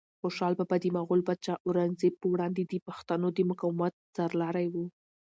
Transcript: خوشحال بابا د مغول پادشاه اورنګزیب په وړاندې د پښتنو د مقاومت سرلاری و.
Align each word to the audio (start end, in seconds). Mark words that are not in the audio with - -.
خوشحال 0.21 0.53
بابا 0.59 0.75
د 0.81 0.85
مغول 0.97 1.21
پادشاه 1.27 1.61
اورنګزیب 1.67 2.13
په 2.21 2.27
وړاندې 2.33 2.61
د 2.65 2.73
پښتنو 2.87 3.27
د 3.33 3.39
مقاومت 3.49 3.93
سرلاری 4.15 4.67
و. 4.73 4.75